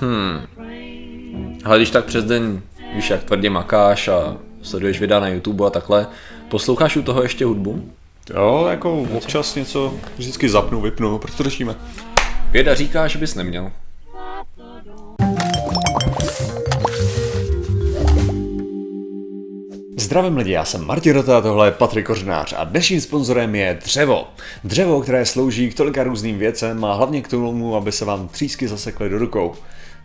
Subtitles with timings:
[0.00, 0.46] Hmm.
[1.64, 2.62] Ale když tak přes den,
[2.94, 6.06] víš, jak tvrdě makáš a sleduješ videa na YouTube a takhle,
[6.48, 7.92] posloucháš u toho ještě hudbu?
[8.34, 11.74] Jo, jako občas něco vždycky zapnu, vypnu, proč to řešíme?
[12.50, 13.72] Věda říká, že bys neměl.
[20.10, 23.78] Zdravím lidi, já jsem Martin Rota a tohle je Patrik Kořenář a dnešním sponzorem je
[23.84, 24.28] dřevo.
[24.64, 28.68] Dřevo, které slouží k tolika různým věcem a hlavně k tomu, aby se vám třísky
[28.68, 29.54] zasekly do rukou.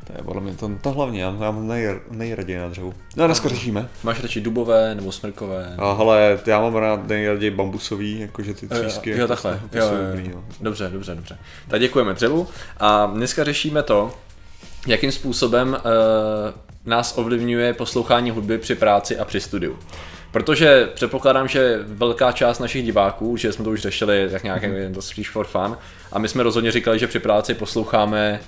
[0.07, 2.93] To je podle mě to, to hlavně, já mám nej, nejraději na dřevu.
[3.15, 3.89] No a dneska řešíme.
[4.03, 5.75] Máš radši dubové nebo smrkové?
[5.77, 9.09] A hele, já mám rád nejraději bambusový, jakože ty třísky.
[9.09, 9.59] Jo, jo jako takhle.
[9.73, 10.35] Jo, jsou jo, dobrý, jo.
[10.35, 10.43] no.
[10.61, 11.37] Dobře, dobře, dobře.
[11.67, 12.47] Tak děkujeme dřevu
[12.79, 14.11] a dneska řešíme to,
[14.85, 15.79] jakým způsobem uh,
[16.85, 19.79] nás ovlivňuje poslouchání hudby při práci a při studiu.
[20.31, 24.93] Protože předpokládám, že velká část našich diváků, že jsme to už řešili tak nějak mm-hmm.
[24.93, 25.77] to spíš for fun,
[26.11, 28.39] a my jsme rozhodně říkali, že při práci posloucháme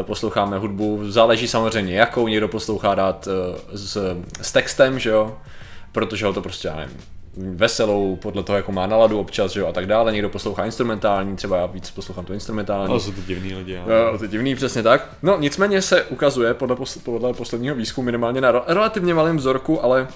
[0.00, 5.38] eh, posloucháme hudbu, záleží samozřejmě jakou, někdo poslouchá dát eh, s, s textem, že jo,
[5.92, 6.96] protože ho to prostě, já nevím,
[7.36, 11.36] veselou, podle toho, jako má naladu občas, že jo, a tak dále, někdo poslouchá instrumentální,
[11.36, 12.90] třeba já víc poslouchám to instrumentální.
[12.90, 13.78] Ale jsou to divný lidi.
[13.78, 15.08] ale- Jo, to divný, přesně tak.
[15.22, 20.06] No nicméně se ukazuje podle, pos- podle posledního výzkumu minimálně na relativně malém vzorku, ale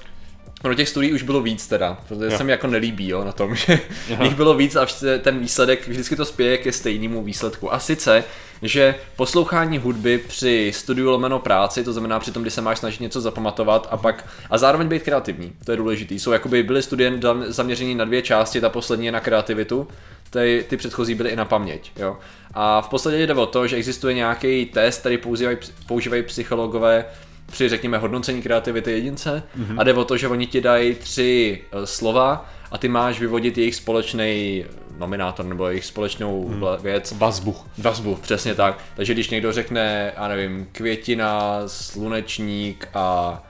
[0.64, 2.38] ono těch studií už bylo víc teda, protože Jo.
[2.38, 3.80] se mi jako nelíbí jo, na tom, že
[4.22, 4.86] jich bylo víc a
[5.20, 7.74] ten výsledek, vždycky to spěje ke stejnému výsledku.
[7.74, 8.24] A sice,
[8.62, 13.00] že poslouchání hudby při studiu lomeno práci, to znamená při tom, kdy se máš snažit
[13.00, 16.18] něco zapamatovat a pak a zároveň být kreativní, to je důležitý.
[16.18, 17.12] Jsou jakoby byly studie
[17.46, 19.88] zaměřený na dvě části, ta poslední je na kreativitu,
[20.30, 21.92] ty, ty předchozí byly i na paměť.
[21.96, 22.16] Jo.
[22.54, 27.04] A v podstatě jde o to, že existuje nějaký test, který používají, používají psychologové
[27.50, 29.74] při, řekněme, hodnocení kreativity jedince mm-hmm.
[29.78, 33.58] a jde o to, že oni ti dají tři uh, slova a ty máš vyvodit
[33.58, 34.64] jejich společný
[34.98, 36.64] nominátor nebo jejich společnou mm.
[36.82, 37.14] věc.
[37.18, 37.56] Vazbu.
[37.78, 38.78] Vazbu, přesně tak.
[38.96, 43.42] Takže když někdo řekne, já nevím, květina, slunečník a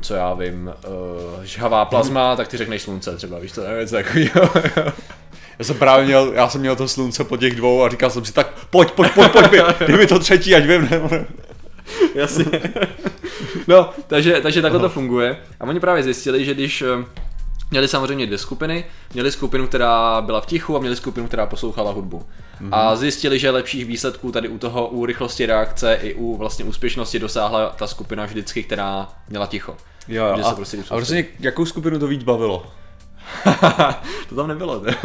[0.00, 4.50] co já vím, uh, žhavá plazma, tak ty řekneš slunce třeba, víš to, něco takového.
[5.58, 8.24] Já jsem právě měl, já jsem měl to slunce po těch dvou a říkal jsem
[8.24, 9.50] si, tak pojď, pojď, pojď, pojď,
[9.86, 11.26] dej mi to třetí, ať vím, ne,
[12.14, 12.44] Jasně.
[13.70, 15.36] No, takže, takže takhle to funguje.
[15.60, 17.04] A oni právě zjistili, že když eh,
[17.70, 21.92] měli samozřejmě dvě skupiny, měli skupinu, která byla v tichu a měli skupinu, která poslouchala
[21.92, 22.18] hudbu.
[22.18, 22.68] Mm-hmm.
[22.72, 27.18] A zjistili, že lepších výsledků tady u toho, u rychlosti reakce i u vlastně úspěšnosti
[27.18, 29.76] dosáhla ta skupina vždycky, která měla ticho.
[30.08, 30.36] Jo, jo.
[30.36, 32.66] Že se A, prostě a prostě jakou skupinu to víc bavilo?
[34.28, 34.96] to tam nebylo, ne?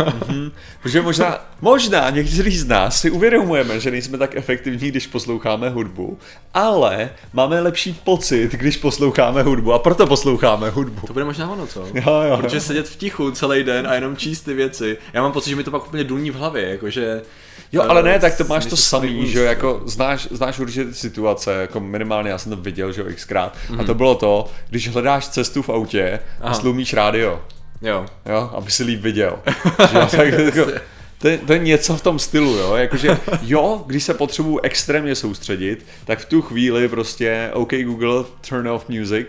[0.81, 6.17] Protože možná, možná někteří z nás si uvědomujeme, že nejsme tak efektivní, když posloucháme hudbu,
[6.53, 11.07] ale máme lepší pocit, když posloucháme hudbu a proto posloucháme hudbu.
[11.07, 11.87] To bude možná ono, co?
[11.93, 12.37] Jo, jo.
[12.41, 14.97] Protože sedět v tichu celý den a jenom číst ty věci.
[15.13, 17.21] Já mám pocit, že mi to pak úplně duní v hlavě, jakože...
[17.71, 20.85] Jo, ale ne, eh, tak to máš to samý, že jo, jako znáš, znáš určitě
[20.85, 23.57] ty situace, jako minimálně já jsem to viděl, že jo, xkrát.
[23.69, 23.79] Mhm.
[23.79, 26.53] A to bylo to, když hledáš cestu v autě a Aha.
[26.53, 27.41] slumíš rádio,
[27.81, 28.05] Jo.
[28.25, 29.39] jo, aby si líp viděl.
[29.91, 30.71] že jo, tak jako,
[31.17, 35.15] to, je, to je něco v tom stylu, jo, jakože jo, když se potřebuju extrémně
[35.15, 39.27] soustředit, tak v tu chvíli prostě OK Google, turn off music,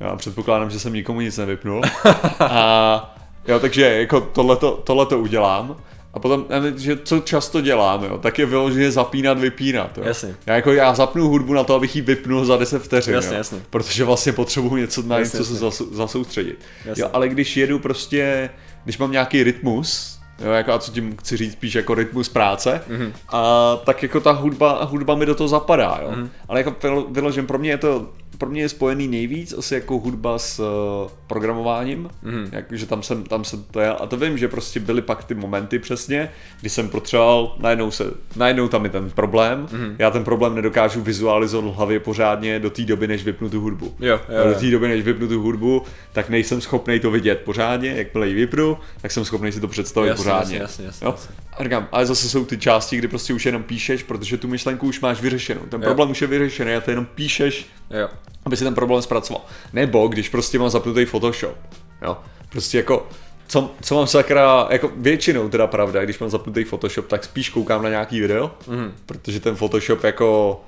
[0.00, 1.82] já předpokládám, že jsem nikomu nic nevypnul.
[2.40, 5.76] A jo, takže jako tohleto, tohleto udělám
[6.16, 6.44] a potom,
[6.76, 9.98] že co často dělám, jo, tak je vyloženě zapínat, vypínat.
[9.98, 10.04] Jo.
[10.06, 10.34] Jasně.
[10.46, 13.14] Já, jako, já zapnu hudbu na to, abych ji vypnul za 10 vteřin.
[13.14, 13.58] Jasně, jo, jasně.
[13.70, 15.54] Protože vlastně potřebuju něco na něco se
[15.92, 16.58] zasoustředit.
[16.84, 17.02] Jasně.
[17.02, 18.50] Jo, ale když jedu prostě,
[18.84, 22.80] když mám nějaký rytmus, jo, jako, a co tím chci říct, spíš jako rytmus práce,
[22.88, 23.00] Mhm.
[23.02, 23.12] mm-hmm.
[23.28, 26.10] a tak jako ta hudba, hudba mi do toho zapadá, jo.
[26.10, 26.22] Mhm.
[26.24, 26.28] Mm-hmm.
[26.48, 28.08] Ale jako vylo- vyložen, pro mě je to,
[28.38, 32.48] pro mě je spojený nejvíc asi jako hudba s uh, programováním, mm-hmm.
[32.52, 35.24] jak, že tam jsem, tam jsem to jel, a to vím, že prostě byly pak
[35.24, 36.30] ty momenty přesně,
[36.60, 38.04] kdy jsem potřeboval, najednou se,
[38.36, 39.94] najednou tam je ten problém, mm-hmm.
[39.98, 43.94] já ten problém nedokážu vizualizovat v hlavě pořádně do té doby, než vypnu tu hudbu.
[44.00, 44.60] Jo, jo, A do jo.
[44.60, 45.82] té doby, než vypnu tu hudbu,
[46.12, 50.08] tak nejsem schopný to vidět pořádně, jakmile ji vypnu, tak jsem schopný si to představit
[50.08, 50.58] Jasně, pořádně.
[50.58, 51.10] jasně, jasně, jasně, jo?
[51.16, 51.34] jasně.
[51.58, 54.86] A říkám, ale zase jsou ty části, kdy prostě už jenom píšeš, protože tu myšlenku
[54.86, 55.60] už máš vyřešenou.
[55.68, 55.86] Ten Jo.
[55.86, 58.08] problém už je vyřešený a ty jenom píšeš, Jo.
[58.44, 59.42] aby si ten problém zpracoval.
[59.72, 61.56] Nebo když prostě mám zapnutý Photoshop.
[62.02, 62.16] Jo?
[62.48, 63.08] Prostě jako,
[63.46, 67.82] co, co mám sakra, jako většinou teda pravda, když mám zapnutý Photoshop, tak spíš koukám
[67.82, 68.92] na nějaký video, mm.
[69.06, 70.60] protože ten Photoshop jako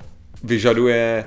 [0.43, 1.25] vyžaduje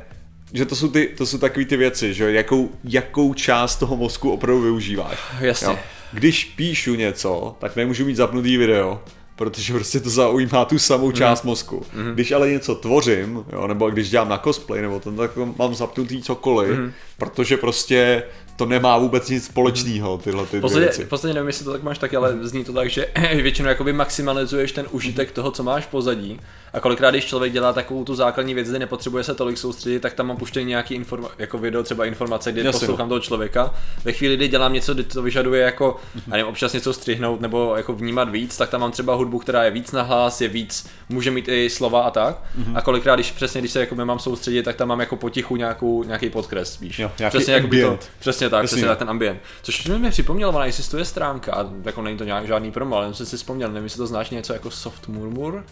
[0.52, 4.30] že to jsou, ty, to jsou takový ty věci, že jakou, jakou část toho mozku
[4.30, 5.18] opravdu využíváš.
[5.40, 5.66] Jasně.
[5.66, 5.78] Jo.
[6.12, 9.00] Když píšu něco, tak nemůžu mít zapnutý video,
[9.42, 11.82] protože prostě to zaujímá tu samou část mozku.
[12.14, 16.22] Když ale něco tvořím, jo, nebo když dělám na cosplay, nebo ten, tak mám zapnutý
[16.22, 16.70] cokoliv,
[17.18, 18.22] protože prostě
[18.56, 21.04] to nemá vůbec nic společného, tyhle ty Posledně, věci.
[21.04, 24.72] posledně nevím, jestli to tak máš taky, ale zní to tak, že většinou jakoby maximalizuješ
[24.72, 26.40] ten užitek toho, co máš v pozadí.
[26.72, 30.12] A kolikrát, když člověk dělá takovou tu základní věc, kde nepotřebuje se tolik soustředit, tak
[30.12, 33.74] tam mám puštěný nějaký informa- jako video, třeba informace, kdy Jasně, poslouchám toho člověka.
[34.04, 35.96] Ve chvíli, kdy dělám něco, kdy to vyžaduje jako,
[36.26, 39.64] a nevím, občas něco střihnout nebo jako vnímat víc, tak tam mám třeba hudbu, která
[39.64, 42.42] je víc nahlas, je víc, může mít i slova a tak.
[42.74, 46.04] A kolikrát, když přesně, když se jako mám soustředit, tak tam mám jako potichu nějakou,
[46.04, 46.98] nějaký podkres spíš.
[46.98, 48.10] Jo, nějaký přesně jako to, ambient.
[48.46, 49.40] Přesně tak, přesně tak ten ambient.
[49.62, 53.26] Což mi připomnělo, ona existuje stránka, a jako není to nějak žádný promo, ale jsem
[53.26, 55.64] si vzpomněl, nevím, jestli to znáš něco jako soft murmur,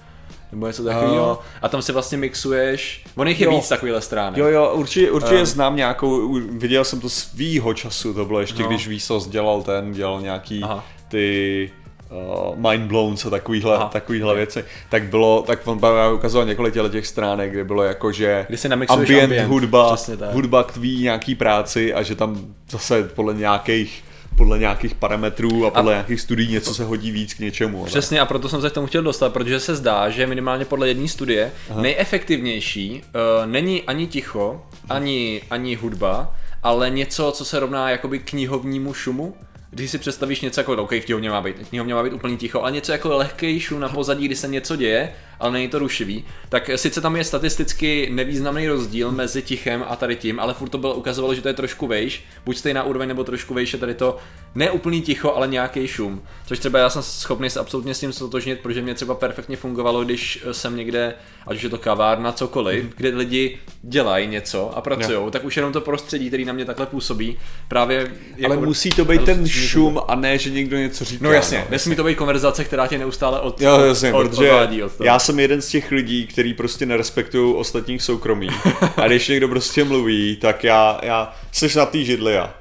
[0.53, 1.41] nebo něco takového.
[1.63, 3.51] A tam si vlastně mixuješ, on jich je Jo.
[3.51, 4.39] víc takovýhle stránek.
[4.39, 5.47] Jo, jo, určitě, určitě Ehm.
[5.47, 8.69] znám nějakou, viděl jsem to svýho času, to bylo ještě, No.
[8.69, 10.85] když Vsauce dělal ten, dělal nějaký Aha.
[11.09, 11.71] ty
[12.11, 13.89] uh, mind blowns a takovýhle, Aha.
[13.93, 18.13] takovýhle věci, tak bylo, tak on právě ukazoval několik těle těch stránek, kde bylo jako,
[18.13, 19.97] že Kdy si ambient, ambient, hudba,
[20.33, 22.41] hudba k tvý nějaký práci a že tam
[22.71, 24.05] zase podle nějakých
[24.37, 27.79] podle nějakých parametrů a podle nějakých studií něco se hodí víc k něčemu.
[27.79, 30.65] ale- Přesně a proto jsem se k tomu chtěl dostat, protože se zdá, že minimálně
[30.65, 31.83] podle jedné studie Aha.
[31.83, 38.95] nejefektivnější uh, není ani ticho, ani, ani hudba, ale něco, co se rovná jakoby knihovnímu
[38.95, 39.35] šumu.
[39.71, 42.37] Když si představíš něco jako, OK, v knihovně má být, v knihovně má být úplně
[42.37, 45.79] ticho, ale něco jako lehký šum na pozadí, kdy se něco děje, ale není to
[45.79, 50.69] rušivý, tak sice tam je statisticky nevýznamný rozdíl mezi tichem a tady tím, ale furt
[50.69, 53.79] to bylo ukazovalo, že to je trošku vejš, buď stejná úroveň nebo trošku vejš, je
[53.79, 54.17] tady to
[54.55, 56.23] ne úplný ticho, ale nějaký šum.
[56.47, 60.05] Což třeba já jsem schopný se absolutně s tím stotožnit, protože mě třeba perfektně fungovalo,
[60.05, 61.15] když jsem někde,
[61.47, 62.93] ať už je to kavárna, cokoliv, Mhm.
[62.97, 66.87] kde lidi dělají něco a pracují, tak už jenom to prostředí, který na mě takhle
[66.87, 67.39] působí,
[67.69, 68.01] právě
[68.45, 71.25] ale jako- musí to být ten šum a ne, že někdo něco říká.
[71.25, 74.83] No jasně, nesmí to být konverzace, která tě neustále od, Jo, jasně, od, protože odvádí
[74.83, 75.07] od toho.
[75.07, 78.49] já jsem jeden z těch lidí, který prostě nerespektují ostatních soukromí.
[78.97, 82.55] A když někdo prostě mluví, tak já, já jsi na té židli já.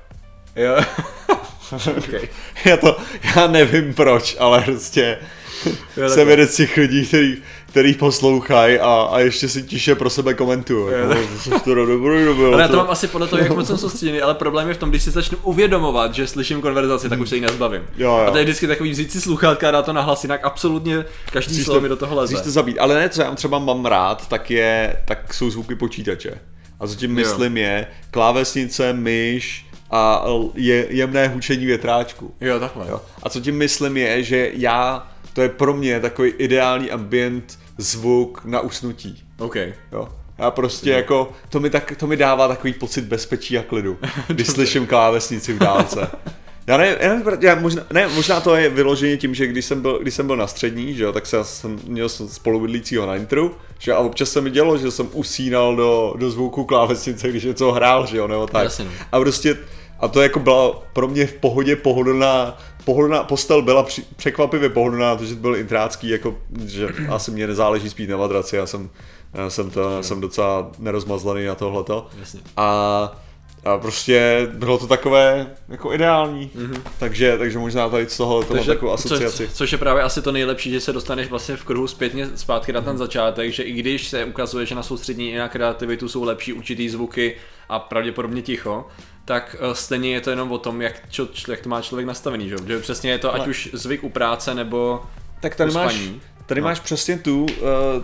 [0.55, 0.77] Jo.
[1.97, 2.27] okay.
[2.65, 2.97] Já to,
[3.35, 5.17] já nevím proč, ale prostě
[5.97, 7.37] Jo, jsem jeden z těch lidí, který,
[7.69, 10.93] který poslouchají a, a ještě si tiše pro sebe komentují.
[10.93, 11.13] Jako,
[11.43, 13.77] to je to dobrý, dobrý, Ale já to mám asi podle toho, jak moc jsem
[13.77, 17.29] soustředěný, ale problém je v tom, když si začnu uvědomovat, že slyším konverzaci, tak už
[17.29, 17.81] se jí nezbavím.
[17.97, 18.25] Jo, jo.
[18.27, 21.05] A to je vždycky takový vzít si sluchátka a dát to na hlas, jinak absolutně
[21.31, 22.43] každý slovo mi do toho leze.
[22.43, 26.39] To zabít, ale ne, co já třeba mám rád, tak je, tak jsou zvuky počítače.
[26.79, 30.25] A co tím myslím je klávesnice, myš a
[30.55, 32.33] je, jemné hučení větráčku.
[32.41, 32.85] Jo, takhle.
[32.89, 33.01] Jo.
[33.23, 38.41] A co tím myslím je, že já, to je pro mě takový ideální ambient zvuk
[38.45, 39.23] na usnutí.
[39.39, 39.55] OK.
[39.91, 40.09] Jo.
[40.37, 43.97] Já prostě jako, to mi, tak, to mi dává takový pocit bezpečí a klidu,
[44.27, 46.07] když slyším klávesnici v dálce.
[46.67, 49.81] Já ne, já nevím, já možná, ne, možná to je vyloženě tím, že když jsem
[49.81, 53.55] byl, když jsem byl na střední, že jo, tak jsem, jsem měl spolubydlícího na intru,
[53.79, 57.71] že a občas se mi dělo, že jsem usínal do, do zvuku klávesnice, když něco
[57.71, 58.63] hrál, že jo, nebo tak.
[58.63, 58.91] Jasně, no.
[59.11, 59.57] A prostě,
[59.99, 65.15] a to jako byla pro mě v pohodě pohodlná, pohodlná postel byla při, překvapivě pohodlná,
[65.15, 66.35] protože to byl intrácký, jako,
[66.65, 68.89] že asi mě nezáleží spít na madraci, já jsem,
[69.33, 72.07] já jsem, to, jsem docela nerozmazlený na tohleto.
[72.19, 72.39] Jasně.
[72.57, 73.11] A,
[73.65, 76.81] a prostě bylo to takové jako ideální, mm-hmm.
[76.99, 79.47] takže, takže možná tady z toho to mám takovou asociaci.
[79.47, 82.73] Co, což je právě asi to nejlepší, že se dostaneš vlastně v kruhu zpětně zpátky
[82.73, 86.23] na ten začátek, že i když se ukazuje, že na soustřední i na kreativitu jsou
[86.23, 87.35] lepší určitý zvuky
[87.69, 88.85] a pravděpodobně ticho,
[89.29, 92.49] tak eh, stejně je to jenom o tom, jak, čo, jak to má člověk nastavený,
[92.49, 92.55] že?
[92.67, 95.03] že přesně je to ať už zvyk u práce nebo
[95.41, 96.09] Tak tady máš,
[96.45, 96.67] tady No.
[96.67, 97.47] máš přesně tu, uh,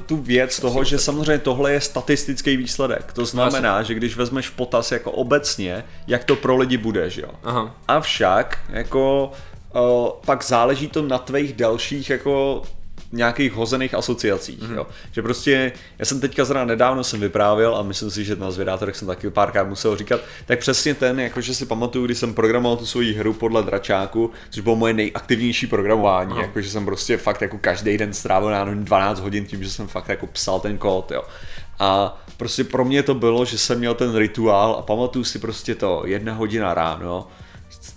[0.06, 3.14] tu věc toho, že samozřejmě tohle je statistický výsledek.
[3.14, 7.30] To znamená, že když vezmeš potaz jako obecně, jak to pro lidi bude, že jo.
[7.44, 7.76] Aha.
[7.88, 9.32] Avšak, jako
[9.76, 12.62] uh, pak záleží to na tvých dalších jako
[13.16, 14.72] nějakých hozených asociacích, Mhm.
[14.72, 14.76] mm-hmm.
[14.78, 14.88] jo.
[15.12, 18.96] Že prostě, já jsem teďka zrovna nedávno jsem vyprávěl a myslím si, že na zvědátorech
[18.96, 22.86] jsem taky párkrát musel říkat, tak přesně ten, jakože si pamatuju, když jsem programoval tu
[22.86, 26.42] svoji hru podle dračáku, což bylo moje nejaktivnější programování, Aha.
[26.42, 30.10] jakože jsem prostě fakt jako každý den strávil nevím, 12 hodin tím, že jsem fakt
[30.10, 31.24] jako psal ten kód, jo.
[31.80, 35.76] A prostě pro mě to bylo, že jsem měl ten rituál a pamatuju si prostě
[35.76, 37.28] to jedna hodina ráno,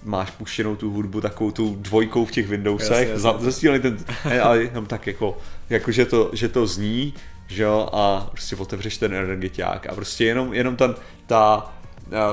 [0.05, 3.19] máš puštěnou tu hudbu takovou tu dvojkou v těch Windowsech, Jasně, jasně.
[3.21, 3.99] za- zesílený ten,
[4.43, 5.39] ale jenom tak jako,
[5.71, 7.15] jako že, to, že to zní,
[7.49, 10.95] že jo, a prostě otevřeš ten energetiák a prostě jenom, jenom ten,
[11.27, 11.73] ta,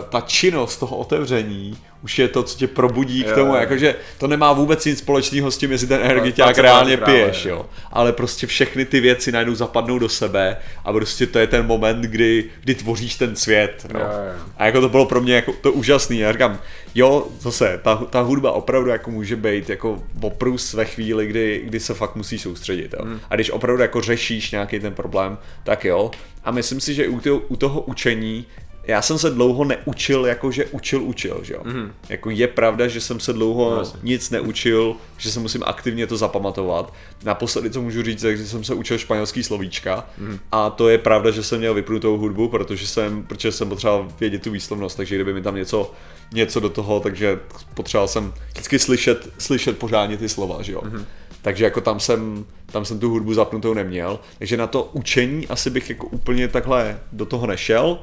[0.09, 3.59] ta činnost toho otevření už je to, co tě probudí k Jo, tomu, jo.
[3.59, 6.01] jakože to nemá vůbec nic společného s tím, jestli ten
[6.35, 7.55] Placebo reálně právě, piješ, jo.
[7.55, 7.65] jo.
[7.91, 12.01] Ale prostě všechny ty věci najednou zapadnou do sebe a prostě to je ten moment,
[12.01, 13.85] kdy, kdy tvoříš ten svět.
[13.93, 13.99] No.
[13.99, 14.43] Jo, jo.
[14.57, 16.19] A jako to bylo pro mě jako to úžasný.
[16.19, 16.59] Já říkám,
[16.95, 21.79] jo, zase, ta, ta hudba opravdu jako může být jako oprus ve chvíli, kdy, kdy
[21.79, 22.93] se fakt musíš soustředit.
[22.93, 23.05] Jo.
[23.05, 23.19] Hmm.
[23.29, 26.11] A když opravdu jako řešíš nějaký ten problém, tak jo.
[26.43, 28.45] A myslím si, že u toho, u toho učení
[28.87, 31.61] já jsem se dlouho neučil, jako že učil, učil, že jo.
[31.63, 31.91] Mm-hmm.
[32.09, 36.17] Jako je pravda, že jsem se dlouho no, nic neučil, že se musím aktivně to
[36.17, 36.93] zapamatovat.
[37.23, 40.39] Naposledy, co můžu říct, je, že jsem se učil španělský slovíčka mm-hmm.
[40.51, 44.41] a to je pravda, že jsem měl vypnutou hudbu, protože jsem, protože jsem potřeboval vědět
[44.41, 45.91] tu výslovnost, takže kdyby mi tam něco,
[46.33, 47.39] něco do toho, takže
[47.73, 50.81] potřeboval jsem vždycky slyšet, slyšet pořádně ty slova, že jo.
[50.81, 51.05] Mm-hmm.
[51.45, 54.19] Takže jako tam jsem, tam jsem tu hudbu zapnutou neměl.
[54.37, 57.99] Takže na to učení asi bych jako úplně takhle do toho nešel.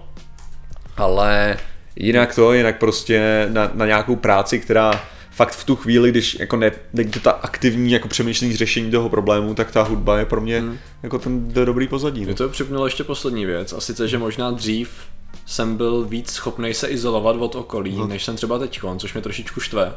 [0.97, 1.57] Ale
[1.97, 6.57] jinak to, jinak prostě na, na nějakou práci, která fakt v tu chvíli, když jako
[6.57, 10.41] ne, není to ta aktivní jako přemýšlení řešení toho problému, tak ta hudba je pro
[10.41, 10.79] mě hmm.
[11.03, 12.21] jako ten dobrý pozadí.
[12.21, 12.35] Mě no.
[12.35, 14.91] to připomnělo ještě poslední věc, a sice, že možná dřív
[15.47, 18.09] jsem byl víc schopný se izolovat od okolí, hmm.
[18.09, 19.93] než jsem třeba teď, což mě trošičku štve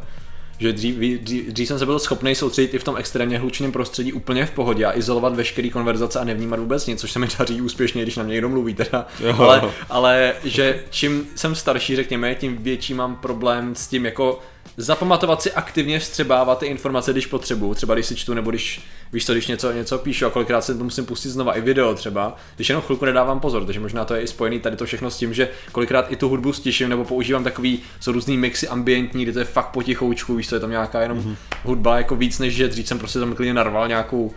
[0.60, 4.14] že dřív, dřív, dřív jsem se byl schopný soustředit i v tom extrémně hlučném prostředí
[4.14, 7.62] úplně v pohodě a izolovat veškerý konverzace a nevnímat vůbec nic, což se mi daří
[7.62, 9.08] úspěšně, když na mě někdo mluví teda.
[9.38, 14.40] Ale, ale že čím jsem starší, řekněme, tím větší mám problém s tím jako
[14.78, 18.82] zapamatovat si aktivně vstřebávat ty informace, když potřebuju, třeba když si čtu nebo když
[19.14, 21.96] víš co, když něco, něco píšu a kolikrát se to musím pustit znova i video
[21.96, 25.12] třeba, když jenom chvilku nedávám pozor, takže možná to je i spojený tady to všechno
[25.12, 29.24] s tím, že kolikrát i tu hudbu stiším nebo používám takový, jsou různý mixy ambientní,
[29.24, 31.36] kde to je fakt potichoučku, víš co, je tam nějaká jenom mm-hmm.
[31.64, 34.34] hudba jako víc než že dřív jsem prostě tam klidně narval nějakou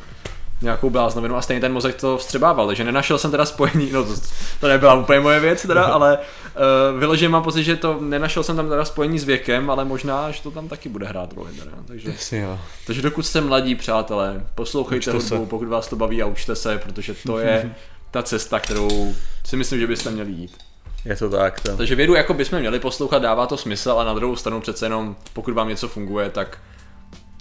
[0.63, 4.15] nějakou bláznovinu a stejně ten mozek to vstřebával, takže nenašel jsem teda spojení, no to,
[4.61, 8.57] to nebyla úplně moje věc teda, ale uh, vyloženě mám pocit, že to nenašel jsem
[8.57, 11.71] tam teda spojení s věkem, ale možná, že to tam taky bude hrát roli teda,
[11.87, 12.59] takže, Jasně, jo.
[12.87, 15.51] takže dokud jste mladí přátelé, poslouchejte učte hudbu, se.
[15.51, 17.75] pokud vás to baví a učte se, protože to je
[18.11, 20.57] ta cesta, kterou si myslím, že byste měli jít.
[21.05, 21.61] Je to tak.
[21.61, 21.77] To.
[21.77, 25.17] Takže vědu jako bychom měli poslouchat, dává to smysl, a na druhou stranu přece jenom,
[25.33, 26.59] pokud vám něco funguje, tak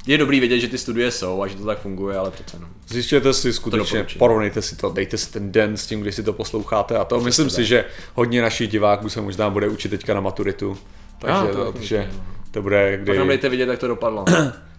[0.07, 2.69] je dobrý vědět, že ty studie jsou a že to tak funguje, ale přece jenom.
[2.87, 6.33] Zjistěte si skutečně, porovnejte si to, dejte si ten den s tím, kdy si to
[6.33, 7.15] posloucháte a to.
[7.15, 7.55] Přesně Myslím tak.
[7.55, 7.85] si, že
[8.15, 10.77] hodně našich diváků se možná bude učit teďka na maturitu.
[11.19, 12.09] Takže, ah, to, takže
[12.51, 13.05] to bude, kdy...
[13.05, 14.25] Tak nám dejte vidět, jak to dopadlo.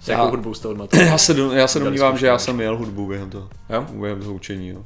[0.01, 1.09] S jakou hudbou jste odmatovali.
[1.09, 3.87] Já se, já se domnívám, že já jsem měl hudbu během toho, jo?
[3.91, 4.69] během toho učení.
[4.69, 4.85] Jo.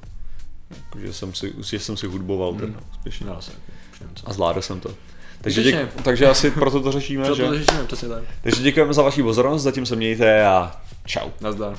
[0.98, 2.76] Že jsem si, že jsem si hudboval hmm.
[2.92, 3.26] úspěšně.
[3.26, 3.38] No,
[4.24, 4.90] a zvládl jsem to.
[5.40, 7.48] Takže, děk, takže asi proto to řešíme, proto že?
[7.48, 8.22] to řešíme, přesně tak.
[8.42, 11.28] Takže děkujeme za vaši pozornost, zatím se mějte a čau.
[11.40, 11.76] Nazdar.